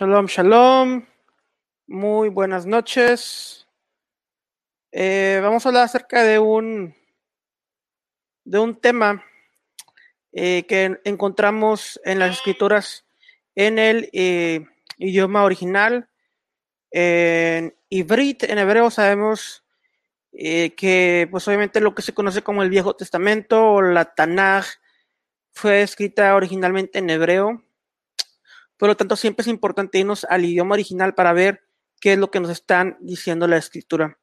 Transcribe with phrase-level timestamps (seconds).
[0.00, 1.06] Shalom, shalom.
[1.88, 3.66] Muy buenas noches.
[4.92, 6.94] Eh, vamos a hablar acerca de un,
[8.44, 9.24] de un tema
[10.30, 13.06] eh, que encontramos en las escrituras
[13.56, 14.66] en el eh,
[14.98, 16.08] idioma original.
[16.92, 19.64] En Ibrit, en hebreo, sabemos
[20.30, 24.64] que, pues obviamente, lo que se conoce como el Viejo Testamento o la Tanaj
[25.50, 27.67] fue escrita originalmente en hebreo
[28.78, 31.64] por lo tanto, siempre es importante irnos al idioma original para ver
[32.00, 34.18] qué es lo que nos están diciendo la escritura.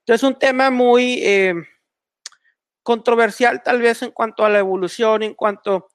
[0.00, 1.54] Entonces, un tema muy eh,
[2.82, 5.90] controversial tal vez en cuanto a la evolución, en cuanto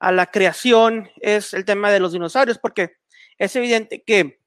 [0.00, 2.96] a la creación, es el tema de los dinosaurios, porque
[3.38, 4.40] es evidente que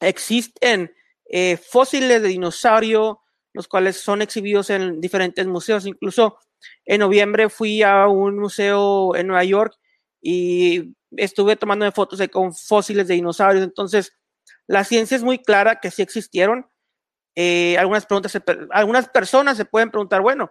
[0.00, 0.92] existen
[1.26, 3.20] eh, fósiles de dinosaurio,
[3.52, 5.86] los cuales son exhibidos en diferentes museos.
[5.86, 6.38] Incluso
[6.84, 9.78] en noviembre fui a un museo en Nueva York
[10.20, 13.64] y estuve tomando fotos con fósiles de dinosaurios.
[13.64, 14.12] Entonces,
[14.66, 16.70] la ciencia es muy clara que sí existieron.
[17.34, 18.36] Eh, algunas, preguntas
[18.70, 20.50] algunas personas se pueden preguntar, bueno,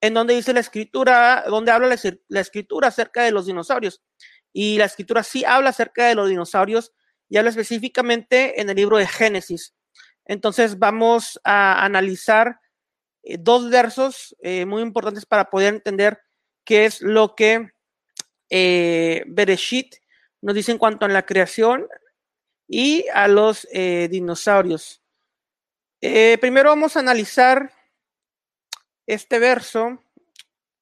[0.00, 1.88] ¿en dónde dice la escritura, dónde habla
[2.28, 4.02] la, escritura acerca de los dinosaurios?
[4.52, 6.92] Y la escritura sí habla acerca de los dinosaurios
[7.28, 9.74] y habla específicamente en el libro de Génesis.
[10.24, 12.60] Entonces vamos a analizar
[13.22, 16.20] eh, dos versos eh, muy importantes para poder entender
[16.64, 17.70] qué es lo que
[18.50, 19.96] eh, Bereshit
[20.40, 21.88] nos dice en cuanto a la creación
[22.68, 25.02] y a los eh, dinosaurios.
[26.00, 27.72] Eh, primero vamos a analizar
[29.06, 30.02] este verso,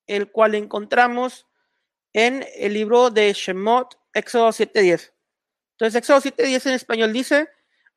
[0.07, 1.47] el cual encontramos
[2.13, 5.13] en el libro de Shemot, Éxodo 7.10.
[5.73, 7.49] Entonces, Éxodo 7.10 en español dice,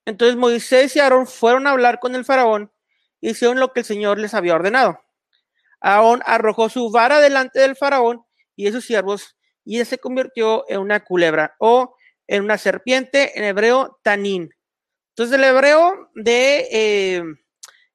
[0.06, 2.72] entonces Moisés y Aarón fueron a hablar con el faraón
[3.22, 5.02] hicieron lo que el Señor les había ordenado.
[5.80, 8.26] Aarón arrojó su vara delante del faraón
[8.56, 9.37] y de sus siervos
[9.68, 11.94] y se convirtió en una culebra o
[12.26, 14.50] en una serpiente, en hebreo tanín.
[15.10, 17.24] Entonces el hebreo de eh,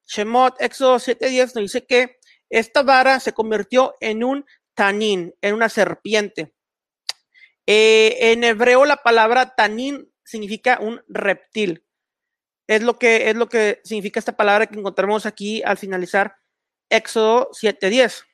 [0.07, 2.17] Shemot, Éxodo 7.10 nos dice que
[2.49, 4.45] esta vara se convirtió en un
[4.75, 6.53] tanín, en una serpiente.
[7.65, 11.83] Eh, en hebreo la palabra tanín significa un reptil.
[12.67, 16.35] Es lo que es lo que significa esta palabra que encontramos aquí al finalizar
[16.89, 18.25] Éxodo 7:10.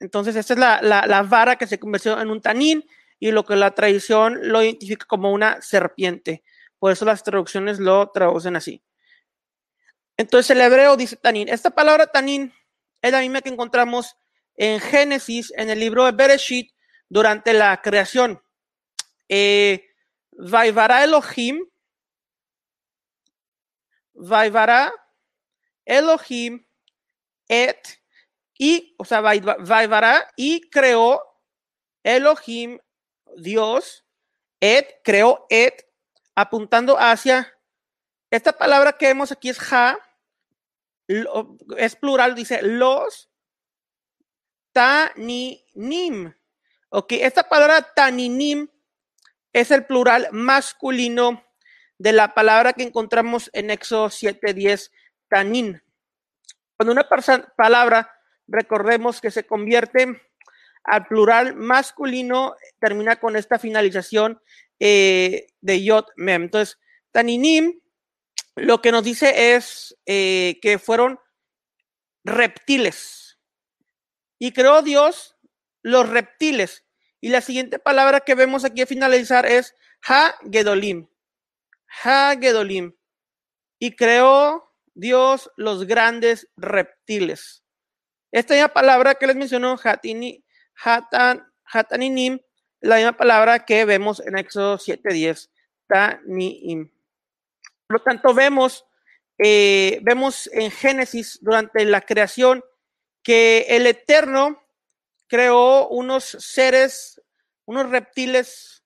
[0.00, 2.84] Entonces, esta es la, vara que se convirtió en un tanín
[3.18, 6.42] y lo que la tradición lo identifica como una serpiente.
[6.78, 8.82] Por eso las traducciones lo traducen así.
[10.16, 11.48] Entonces, el hebreo dice tanín.
[11.48, 12.52] Esta palabra tanín
[13.02, 14.16] es la misma que encontramos
[14.56, 16.72] en Génesis, en el libro de Bereshit,
[17.08, 18.42] durante la creación.
[19.28, 19.86] Eh,
[20.32, 21.66] Vaivara Elohim,
[24.14, 24.92] Vaivara
[25.84, 26.64] Elohim
[27.48, 28.00] et
[28.62, 31.22] y, o sea, Vaivara, y creó
[32.02, 32.78] Elohim,
[33.38, 34.04] Dios,
[34.60, 35.88] et, creó et,
[36.34, 37.50] apuntando hacia,
[38.30, 39.98] esta palabra que vemos aquí es ja,
[41.78, 43.30] es plural, dice los
[44.72, 46.34] taninim.
[46.90, 48.68] Ok, esta palabra taninim
[49.54, 51.42] es el plural masculino
[51.96, 54.90] de la palabra que encontramos en Éxodo 7:10,
[55.30, 55.82] tanin.
[56.76, 57.08] Cuando una
[57.56, 58.19] palabra
[58.50, 60.20] recordemos que se convierte
[60.84, 64.40] al plural masculino, termina con esta finalización
[64.78, 66.44] eh, de yot mem.
[66.44, 66.78] Entonces,
[67.12, 67.80] taninim
[68.56, 71.18] lo que nos dice es eh, que fueron
[72.24, 73.38] reptiles.
[74.38, 75.36] Y creó Dios
[75.82, 76.84] los reptiles.
[77.20, 79.74] Y la siguiente palabra que vemos aquí a finalizar es
[80.06, 81.08] Ha-Gedolim.
[82.02, 82.96] Ha-Gedolim.
[83.78, 87.62] Y creó Dios los grandes reptiles.
[88.32, 90.44] Esta misma palabra que les mencionó, hatini,
[90.76, 92.38] hatan, hataninim,
[92.80, 95.50] la misma palabra que vemos en Éxodo 7:10,
[95.88, 96.90] taniim.
[97.86, 98.86] Por lo tanto, vemos,
[99.38, 102.64] eh, vemos en Génesis durante la creación
[103.22, 104.62] que el Eterno
[105.26, 107.20] creó unos seres,
[107.64, 108.84] unos reptiles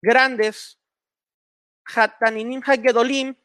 [0.00, 0.78] grandes,
[1.84, 3.36] hataninim, hagedolim,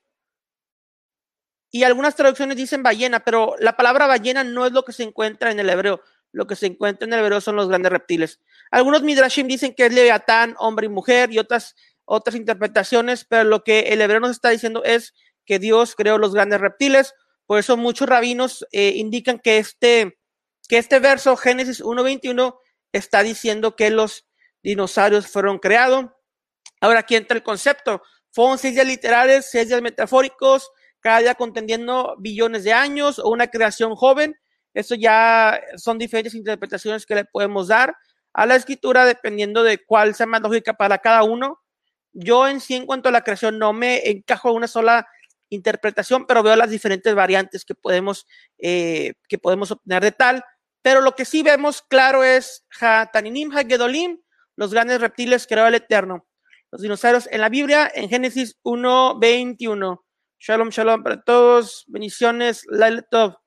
[1.71, 5.51] y algunas traducciones dicen ballena, pero la palabra ballena no es lo que se encuentra
[5.51, 6.01] en el hebreo.
[6.33, 8.39] Lo que se encuentra en el hebreo son los grandes reptiles.
[8.71, 13.63] Algunos midrashim dicen que es leviatán, hombre y mujer, y otras, otras interpretaciones, pero lo
[13.63, 15.13] que el hebreo nos está diciendo es
[15.45, 17.13] que Dios creó los grandes reptiles.
[17.45, 20.19] Por eso muchos rabinos eh, indican que este,
[20.67, 22.57] que este verso, Génesis 1.21,
[22.91, 24.25] está diciendo que los
[24.61, 26.07] dinosaurios fueron creados.
[26.81, 28.01] Ahora aquí entra el concepto.
[28.31, 30.71] Fueron seis días literales, seis días metafóricos,
[31.01, 34.35] cada día contendiendo billones de años o una creación joven.
[34.73, 37.95] Eso ya son diferentes interpretaciones que le podemos dar
[38.33, 41.59] a la escritura dependiendo de cuál sea más lógica para cada uno.
[42.13, 45.07] yo en sí, en cuanto a la creación, no me encajo en una sola
[45.49, 48.27] interpretación, pero veo las diferentes variantes que podemos,
[48.57, 50.43] eh, que podemos obtener de tal.
[50.81, 54.19] Pero lo que sí vemos claro es Hataninim, Hagedolim,
[54.55, 56.27] los grandes reptiles creó el Eterno.
[56.71, 60.05] Los dinosaurios en la Biblia, en Génesis 1, 21.
[60.43, 61.85] Shalom, shalom para todos.
[61.87, 62.65] Bendiciones.
[63.11, 63.40] Tov.